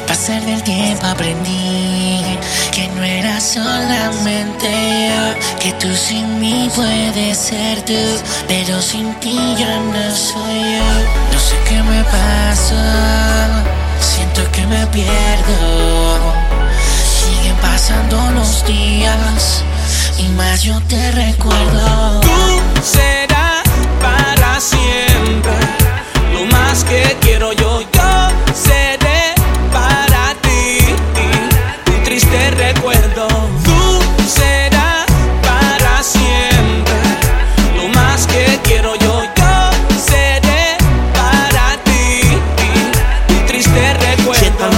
Al 0.00 0.06
pasar 0.06 0.42
del 0.46 0.62
tiempo 0.62 1.06
aprendí 1.06 2.24
que 2.72 2.88
no 2.96 3.04
era 3.04 3.38
solamente 3.38 5.10
yo, 5.10 5.58
que 5.60 5.72
tú 5.74 5.94
sin 5.94 6.40
mí 6.40 6.70
puedes 6.74 7.36
ser 7.36 7.82
tú, 7.84 7.92
pero 8.48 8.80
sin 8.80 9.12
ti 9.20 9.36
ya 9.58 9.78
no 9.78 10.16
soy 10.16 10.60
yo. 10.76 10.90
No 11.32 11.38
sé 11.38 11.56
qué 11.68 11.82
me 11.82 12.02
pasa, 12.04 13.62
siento 14.00 14.50
que 14.52 14.66
me 14.66 14.86
pierdo. 14.86 16.18
Siguen 17.04 17.56
pasando 17.56 18.16
los 18.30 18.64
días 18.64 19.62
y 20.18 20.28
más 20.28 20.62
yo 20.62 20.80
te 20.88 21.12
recuerdo. 21.12 22.20
Tú 22.20 22.30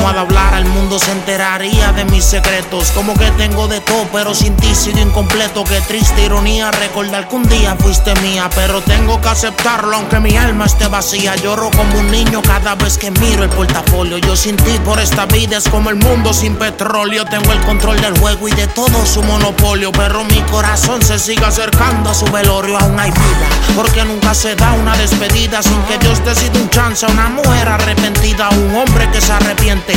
almohada 0.03 0.21
hablara, 0.23 0.42
el 0.63 0.69
mundo 0.69 0.99
se 0.99 1.11
enteraría 1.11 1.93
de 1.93 2.05
mis 2.05 2.25
secretos. 2.25 2.91
Como 2.93 3.15
que 3.15 3.31
tengo 3.33 3.69
de 3.69 3.81
todo, 3.81 4.07
pero 4.13 4.35
sin 4.35 4.57
ti 4.57 4.75
sigo 4.75 4.99
incompleto. 5.01 5.65
Qué 5.65 5.81
triste 5.83 6.25
ironía 6.25 6.71
recordar 6.71 7.29
que 7.29 7.37
un 7.37 7.49
día 7.49 7.77
fuiste 7.79 8.15
mía. 8.21 8.49
Pero 8.55 8.81
tengo 8.83 9.21
que 9.21 9.29
aceptarlo, 9.29 9.97
aunque 9.97 10.21
mi 10.21 10.37
alma 10.37 10.67
esté 10.67 10.87
vacía. 10.89 11.35
Lloro 11.37 11.71
como 11.71 11.99
un 11.99 12.11
niño 12.11 12.43
cada 12.43 12.75
vez 12.77 12.97
que 12.97 13.11
miro 13.11 13.43
el 13.43 13.51
portafolio. 13.51 14.19
Yo 14.19 14.37
sin 14.37 14.57
ti 14.57 14.79
por 14.85 15.01
esta 15.01 15.27
vida 15.27 15.57
es 15.57 15.69
como 15.69 15.91
el 15.91 15.97
mundo 15.97 16.33
sin 16.33 16.55
petróleo. 16.57 17.25
Tengo 17.25 17.53
el 17.53 17.61
control 17.63 18.01
del 18.01 18.17
juego 18.19 18.49
y 18.49 18.53
de 18.53 18.67
todo 18.69 19.05
su 19.05 19.23
monopolio. 19.23 19.91
Pero 19.93 20.25
mi 20.25 20.41
corazón 20.43 21.03
se 21.03 21.19
sigue 21.19 21.45
acercando 21.45 22.11
a 22.11 22.15
su 22.15 22.27
velorio. 22.27 22.79
Aún 22.79 22.99
hay 22.99 23.11
vida, 23.11 23.49
porque 23.75 24.05
nunca 24.05 24.35
se 24.35 24.55
da 24.55 24.73
una 24.73 24.97
despedida 24.97 25.63
sin 25.63 25.83
que 25.83 25.99
Dios 25.99 26.25
decida 26.25 26.59
un 26.61 26.71
chance 26.71 27.05
a 27.05 27.09
una 27.09 27.29
mujer 27.29 27.69
arrepentida. 27.69 28.49
Un 28.51 28.77
hombre 28.77 29.11
que 29.11 29.21
se 29.21 29.33
arrepiente, 29.33 29.95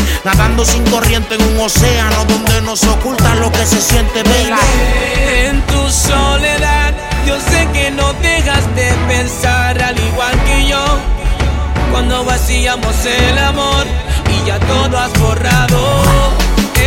sin 0.64 0.84
corriente 0.86 1.36
en 1.36 1.42
un 1.42 1.60
océano 1.60 2.24
donde 2.26 2.62
nos 2.62 2.84
oculta 2.84 3.36
lo 3.36 3.52
que 3.52 3.66
se 3.66 3.82
siente, 3.82 4.24
baby. 4.24 4.54
En 5.48 5.62
tu 5.64 5.90
soledad, 5.90 6.94
yo 7.28 7.36
sé 7.40 7.68
que 7.74 7.92
no 7.92 8.14
dejas 8.14 8.64
de 8.76 8.94
pensar 9.08 9.82
al 9.82 10.00
igual 10.00 10.44
que 10.46 10.68
yo. 10.68 10.86
Cuando 11.92 12.24
vacíamos 12.24 12.96
el 13.06 13.38
amor 13.38 13.86
y 14.32 14.48
ya 14.48 14.60
todo 14.60 14.98
has 14.98 15.12
borrado. 15.20 16.04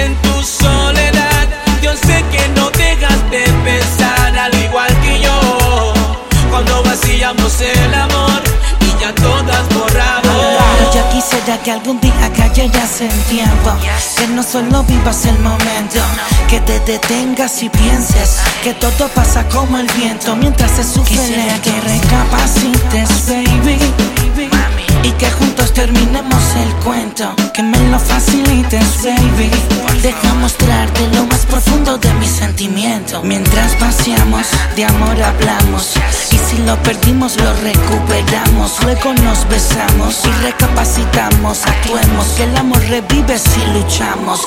En 0.02 0.14
tu 0.22 0.42
soledad, 0.42 1.48
yo 1.82 1.92
sé 1.94 2.24
que 2.32 2.48
no 2.56 2.70
dejas 2.70 3.30
de 3.30 3.44
pensar 3.64 3.97
que 11.68 11.72
algún 11.72 12.00
día 12.00 12.32
cayeras 12.34 13.02
en 13.02 13.10
tiempo. 13.24 13.70
Que 14.16 14.26
no 14.28 14.42
solo 14.42 14.82
vivas 14.84 15.26
el 15.26 15.38
momento. 15.40 16.00
Que 16.48 16.60
te 16.60 16.80
detengas 16.80 17.62
y 17.62 17.68
pienses 17.68 18.38
Que 18.62 18.72
todo 18.72 19.06
pasa 19.08 19.46
como 19.50 19.76
el 19.76 19.86
viento 19.98 20.34
Mientras 20.34 20.70
se 20.70 20.82
sufre 20.82 21.14
Quisiera 21.14 21.60
que 21.60 21.78
recapacites, 21.78 23.26
baby 23.28 23.78
Y 25.02 25.10
que 25.10 25.30
juntos 25.32 25.74
terminemos 25.74 26.42
el 26.56 26.72
cuento. 26.84 27.34
Que 27.52 27.62
me 27.62 27.78
lo 27.90 27.98
facilites, 27.98 29.02
baby. 29.02 29.50
Deja 30.00 30.34
mostrarte 30.34 31.06
lo 31.08 31.26
más 31.26 31.37
profundo 31.60 31.98
de 31.98 32.12
mis 32.14 32.30
sentimientos. 32.30 33.24
Mientras 33.24 33.74
paseamos, 33.76 34.46
de 34.76 34.84
amor 34.84 35.20
hablamos. 35.20 35.94
Y 36.30 36.38
si 36.38 36.58
lo 36.58 36.80
perdimos 36.84 37.36
lo 37.36 37.52
recuperamos. 37.54 38.80
Luego 38.84 39.12
nos 39.14 39.48
besamos 39.48 40.24
y 40.24 40.30
recapacitamos. 40.44 41.66
Actuemos 41.66 42.26
que 42.36 42.44
el 42.44 42.56
amor 42.56 42.80
revive 42.88 43.36
si 43.38 43.60
luchamos 43.72 44.40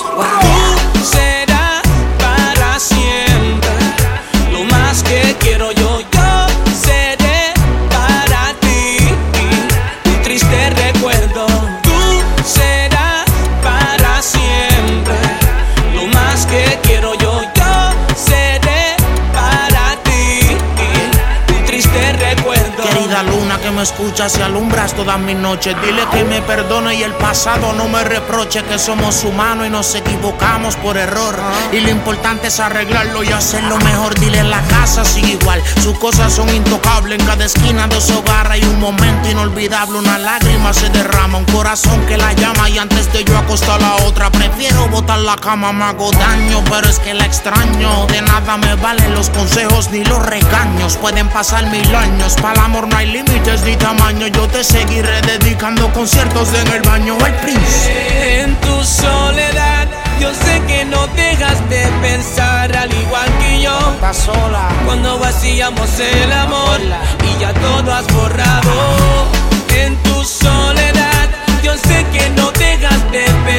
me 23.81 23.85
escuchas 23.85 24.37
y 24.37 24.41
alumbras 24.43 24.93
todas 24.93 25.17
mis 25.17 25.35
noches, 25.35 25.75
dile 25.81 26.03
que 26.11 26.23
me 26.23 26.39
perdone 26.43 26.93
y 26.93 27.01
el 27.01 27.13
pasado 27.13 27.73
no 27.73 27.87
me 27.87 28.03
reproche 28.03 28.63
que 28.63 28.77
somos 28.77 29.23
humanos 29.23 29.65
y 29.65 29.71
nos 29.71 29.95
equivocamos 29.95 30.75
por 30.75 30.97
error. 30.97 31.35
Y 31.71 31.79
lo 31.79 31.89
importante 31.89 32.49
es 32.49 32.59
arreglarlo 32.59 33.23
y 33.23 33.31
hacerlo 33.31 33.77
mejor. 33.77 34.13
Dile 34.19 34.37
en 34.37 34.51
la 34.51 34.61
casa 34.67 35.03
sigue 35.03 35.39
igual, 35.41 35.63
sus 35.81 35.97
cosas 35.97 36.31
son 36.31 36.53
intocables. 36.53 37.19
En 37.19 37.25
cada 37.25 37.45
esquina 37.45 37.87
de 37.87 37.99
su 37.99 38.19
hogar 38.19 38.51
hay 38.51 38.63
un 38.63 38.79
momento 38.79 39.29
inolvidable, 39.31 39.97
una 39.97 40.19
lágrima 40.19 40.73
se 40.73 40.89
derrama, 40.89 41.39
un 41.39 41.45
corazón 41.45 42.05
que 42.05 42.17
la 42.17 42.33
llama 42.33 42.69
y 42.69 42.77
antes 42.77 43.11
de 43.11 43.23
yo 43.23 43.35
acostar 43.35 43.81
a 43.81 43.95
la 43.95 43.95
otra 44.05 44.29
prefiero 44.29 44.87
botar 44.89 45.19
la 45.19 45.37
cama, 45.37 45.73
me 45.73 45.85
hago 45.85 46.11
daño, 46.11 46.63
pero 46.69 46.87
es 46.87 46.99
que 46.99 47.15
la 47.15 47.25
extraño. 47.25 48.05
De 48.07 48.21
nada 48.21 48.57
me 48.57 48.75
valen 48.75 49.15
los 49.15 49.31
consejos 49.31 49.89
ni 49.91 50.03
los 50.03 50.23
regaños. 50.23 50.97
Pueden 50.97 51.27
pasar 51.29 51.65
mil 51.71 51.95
años, 51.95 52.35
para 52.35 52.53
el 52.53 52.59
amor 52.59 52.87
no 52.87 52.95
hay 52.95 53.07
límites 53.07 53.63
tamaño. 53.75 54.27
Yo 54.27 54.47
te 54.47 54.63
seguiré 54.63 55.21
dedicando 55.21 55.91
conciertos 55.93 56.49
en 56.53 56.67
el 56.73 56.81
baño, 56.81 57.17
el 57.25 57.33
príncipe. 57.35 58.41
En 58.41 58.55
tu 58.55 58.83
soledad, 58.83 59.87
yo 60.19 60.33
sé 60.33 60.61
que 60.67 60.85
no 60.85 61.07
dejas 61.07 61.57
de 61.69 61.87
pensar 62.01 62.75
al 62.75 62.93
igual 62.93 63.29
que 63.39 63.61
yo. 63.61 63.77
Estás 63.95 64.17
sola. 64.17 64.69
Cuando 64.85 65.19
vacíamos 65.19 65.89
el 65.99 66.31
amor 66.31 66.79
y 66.79 67.39
ya 67.39 67.53
todo 67.53 67.93
has 67.93 68.07
borrado. 68.13 69.27
En 69.75 69.95
tu 70.03 70.23
soledad, 70.23 71.29
yo 71.63 71.77
sé 71.77 72.05
que 72.11 72.29
no 72.31 72.51
dejas 72.51 73.11
de 73.11 73.23
pensar 73.23 73.50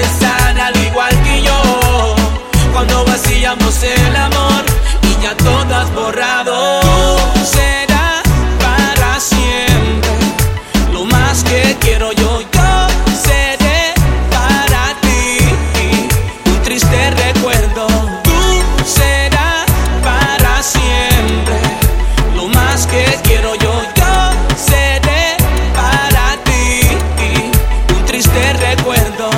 recuerdo. 28.27 29.31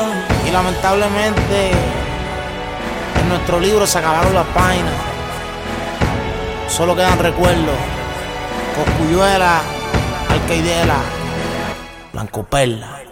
Y 0.46 0.50
lamentablemente 0.50 1.70
en 3.20 3.28
nuestro 3.28 3.60
libro 3.60 3.86
se 3.86 3.98
acabaron 3.98 4.34
las 4.34 4.46
páginas. 4.46 4.92
Solo 6.68 6.94
quedan 6.94 7.18
recuerdos. 7.18 7.76
Coscuyuela, 8.76 9.60
Alcaidela, 10.30 10.98
Blanco 12.12 12.42
Perla. 12.44 13.03